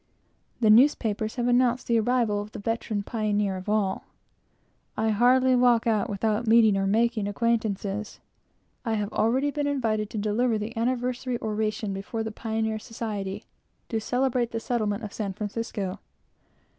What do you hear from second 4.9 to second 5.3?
I